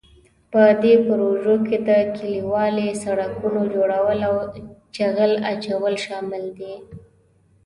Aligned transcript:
په 0.51 0.61
دې 0.83 0.95
پروژو 1.07 1.55
کې 1.67 1.77
د 1.89 1.91
کلیوالي 2.15 2.89
سړکونو 3.03 3.61
جوړول 3.73 4.19
او 4.29 4.35
جغل 4.95 5.33
اچول 5.51 5.93
شامل 6.05 6.43
دي. 6.57 6.73